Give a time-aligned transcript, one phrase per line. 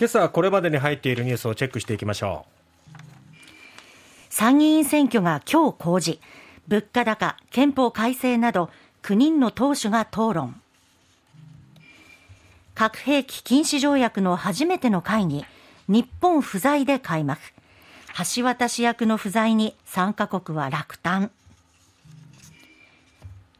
[0.00, 3.02] 今朝これまでに入っているニュースをチェックしていきましょう。
[4.30, 6.18] 参議院選挙が今日公示。
[6.68, 8.70] 物価高憲法改正など
[9.02, 10.58] 9人の党首が討論。
[12.74, 15.44] 核兵器禁止条約の初めての会議
[15.86, 17.38] 日本不在で開幕。
[18.34, 21.30] 橋渡し役の不在に参加国は落胆。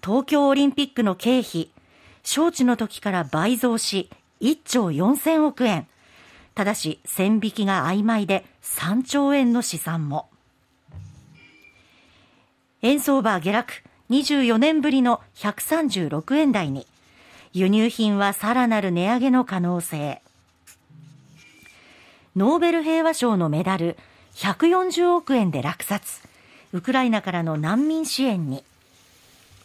[0.02, 1.68] 東京オリンピックの経費
[2.22, 4.08] 招致の時から倍増し
[4.40, 5.86] 1兆4000億円。
[6.54, 10.28] ただし線引きが曖昧で3兆円の試算も。
[12.82, 13.72] 円相場下落
[14.10, 16.86] 24年ぶりの136円台に。
[17.52, 20.22] 輸入品はさらなる値上げの可能性。
[22.36, 23.96] ノーベル平和賞のメダル
[24.34, 26.22] 140億円で落札。
[26.72, 28.64] ウクライナからの難民支援に。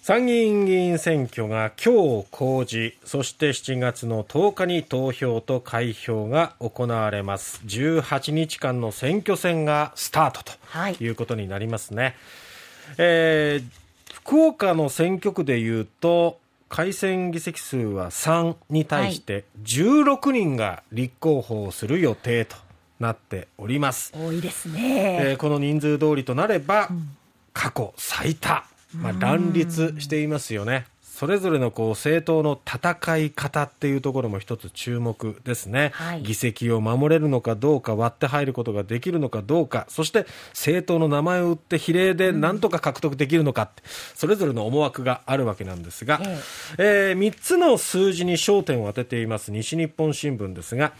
[0.07, 12.13] 参議院議員選挙が今日公示そして7月の10日に投票と開票が行われます18日間の選挙戦がスタートということになりますね、はい、
[12.99, 16.37] えー、福岡の選挙区でいうと
[16.69, 22.55] 改選議席数は3に対して16人が立候補する予定と
[22.99, 24.13] なっております。
[24.15, 25.31] 多いですね。
[25.31, 26.89] えー、この人数通りとなれば、
[27.53, 28.63] 過去最多、
[29.01, 30.85] まあ、乱立していますよね。
[31.15, 43.81] それぞれのこう政党の戦い方っていうところも一つ注目ですね、はい、議席を守れるのかどうか割って入ることができるのかどうかそして政党の名前を売って比例でなんとか獲得できるのかって、
[44.13, 46.41] それぞれの思惑があるわけなんですが、え
[46.79, 47.11] え。
[47.11, 50.91] えー、3つの数字に焦点を当てています西日本新聞ですが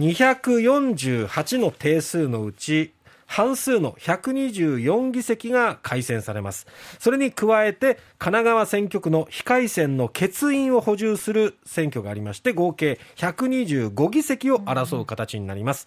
[0.00, 2.92] 248の定数のうち
[3.30, 6.66] 半数の124議席が改選されます。
[6.98, 15.86] それに加えて、神奈川選挙区の非改選の欠員を補充する選挙がありまして、合計125議席を争う形になります。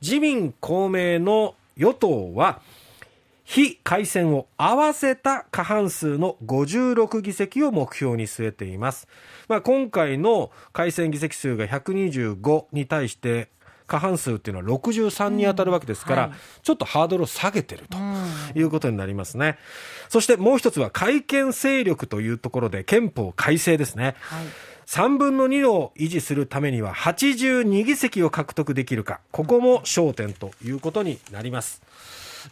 [0.00, 2.60] 自民、公明の与党は、
[3.42, 9.08] 非改選を合わせた過半数の56議席を目標に据えています。
[9.48, 13.48] まあ、今回の改選議席数が125に対して
[13.86, 17.98] 過半数っていうのは63に当たるわけですから、うんはい、ちょっとハードルを下げてると
[18.58, 19.58] いうことになりますね。
[20.08, 24.14] そしてもう一つは改憲勢力というところで憲法改正ですね。
[24.20, 24.46] はい
[24.86, 31.82] 3分の2を維持するためには82議席を獲得できるか、ここも焦点ということになります。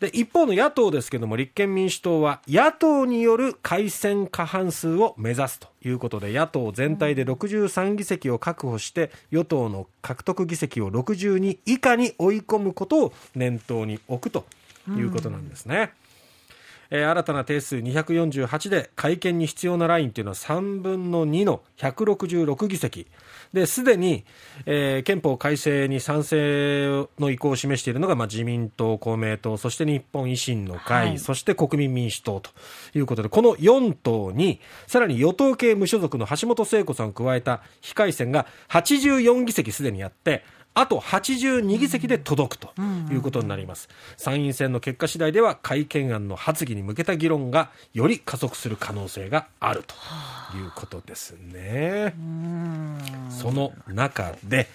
[0.00, 14.44] で一方の野党ですけども立憲民主党は野党による改選過半数を目指すということで野党全体で63議席を確保して与党の獲得議席を62以下に追い込むことを念頭に置くと
[14.88, 15.92] いうことなんですね。
[16.94, 23.06] えー、新たな定数248で改憲に必要なラインというのは3分の2の166議席。
[23.54, 24.24] ですでに、
[24.64, 32.50] えー、憲法改正に賛成の意向を示しているのが、まあ、自民党、公明党そして日本維新の会、はい、そして国民民主党と
[32.94, 40.44] いうことでこの4党にさらに与党系無所属の橋本聖子さんを加えた非改選が84議席すでにあって
[40.74, 42.72] あと82議席で届くと
[43.10, 43.88] いうことになります。
[44.16, 49.94] 参院選の結果次第では改憲案の発議に向けた議論がより加速する可能性があると
[50.56, 52.14] いうことですね。
[53.30, 54.68] その中で、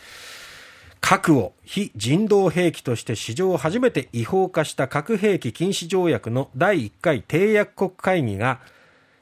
[1.02, 8.59] 核を非人道兵器として史上初めて違法化した核兵器禁止条約の第1回締約国会議が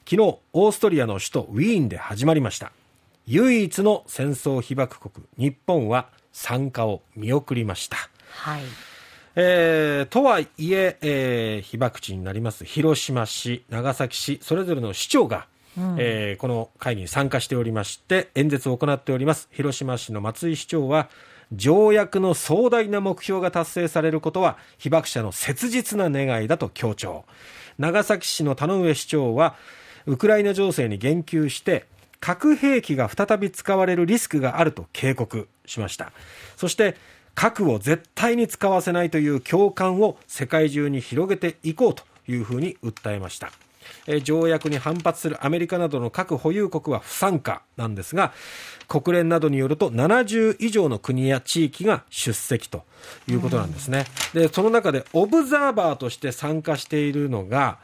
[0.09, 2.71] 昨日オーストリアの首都ウィーンで始まりました
[3.27, 7.95] 唯一の戦争被爆国日本は参加を見送りました。
[8.29, 8.61] はい。
[9.37, 15.47] えー、とはいええー、被爆地になります広島市、長崎市、それぞれの市長が、
[15.77, 19.47] うん、えー、この会議に参加しておりまして演説を行っております。
[19.51, 21.09] 広島市の松井市長は
[21.53, 27.23] 条約の壮大な目標が達成されることは被爆者の切実な願いだと強調。
[27.77, 29.55] 長崎市の田上市長は
[30.05, 31.85] ウクライナ情勢に言及して
[32.25, 36.11] 核兵器が再び使われるリスクがあると警告しました。
[36.57, 36.95] そして
[37.35, 43.51] 核を絶対に使わせないという共感を世界中に広げていこうというふうに訴えました。
[44.23, 48.33] 条約に反発するアメリカなどの核保有国は不参加なんですが
[48.87, 52.85] 国連などによると70以上の国や地域が出席と
[53.27, 57.77] いうことなんですね、でその中でオブザーバーとして参加しているのが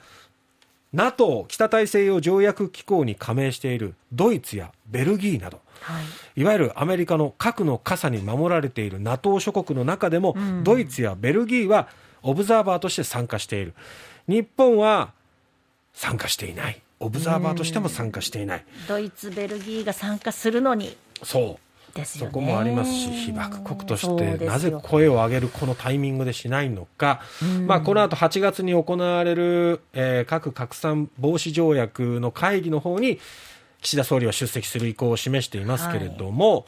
[0.93, 6.01] NATO 北大西洋条約機構に加盟しているドイツやベルギーなど、は
[6.35, 11.87] い、いわゆるアメリカの核の傘に守られている NATO 諸国の中でも、うん、ドイツやベルギーは
[12.21, 13.73] オブザーバーとして参加している。
[14.27, 15.13] 日本は
[15.93, 16.81] 参加していない。
[16.99, 20.95] オブザーバーとしても参加していない、ドイツベルギーが参加するのに。
[21.23, 22.05] そうね。
[22.05, 27.21] そこもありますし、被爆国として、なぜ声を上げるこのタイミングでしないのか、
[27.67, 33.19] まあ、この後8月に行われる、えー核拡散防止条約の会議の方に、
[33.81, 36.65] 岸田総理は出席する意向を示していますけれども、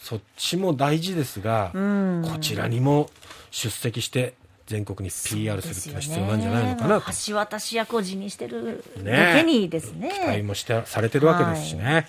[0.00, 2.22] そっちも大事ですが、ん。
[2.24, 3.08] こちらにも
[3.50, 4.34] 出席して、
[4.66, 7.12] 全国に PR するっていうのは必要なんじゃないのかなと。
[7.26, 10.10] 橋渡し役を辞任してるねだけにですね。
[10.12, 12.08] 期待もしてされてるわけですしね。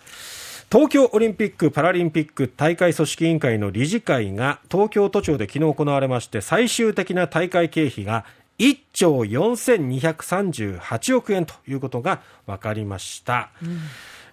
[0.74, 8.26] 東京オリンピック・パラリンピック大会組織委員会の理事会が東京都庁で昨日行われまして最終的な大会経費が
[8.58, 13.52] 1兆4238億円ということが分かりました、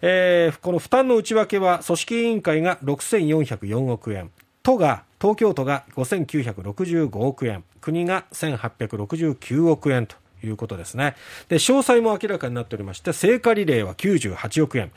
[0.00, 4.30] えーこの負担の内訳は組織委員会が6404億円。
[4.62, 7.64] 都が東京都が5965億円。
[7.82, 11.16] 国が1869億円ということですね。
[11.50, 14.90] で詳細も明らかになっておりまして聖火リレーは98億円。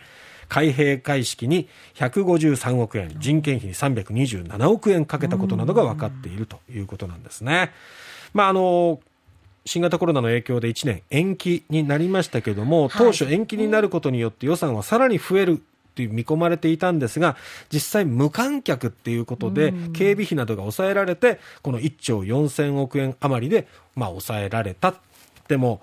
[0.50, 7.72] 開閉会式に153億円人件費に327億円かけたことなどが分かっているということなんですね。
[8.34, 9.00] まああの
[9.66, 15.62] 新型コロナの影響で1年延期になりましたけども、当初延期になることによって予算はさらに増える
[15.95, 17.38] という見込まれていたんですが、
[17.72, 24.96] 実際無観客っていうことで、警備費などが抑えられて、この1兆4000億円余りで、まあ抑えられた。
[25.48, 25.81] でも、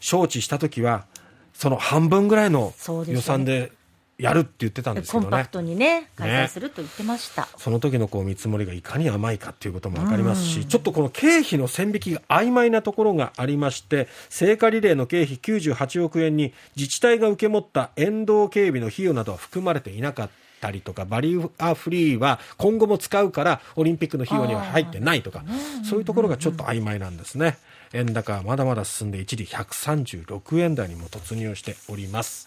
[0.00, 1.06] 招致した時は、
[1.54, 2.72] その半分ぐらいの
[3.08, 3.72] 予算で
[4.18, 5.48] やるって言ってたんですけどねコンパク。
[5.48, 7.48] トにね、開催すると言ってました。
[7.56, 20.30] その時のこう見積もりがいかに甘いかっていうことも分かりますし、ちょっとこの経費の線引きが曖昧なところがありまして、聖火リレーの経費98億円に自治体が受け持った沿道警備の費用などは含まれていなかっ
[20.60, 25.44] たりとか、バリアフリーは今後も使うからオリンピックの費用には入ってないとか、
[25.88, 27.56] そういうところがちょっと曖昧なんですね。
[27.92, 32.46] 円高はまだまだ進んで一時136円台にも突入しております。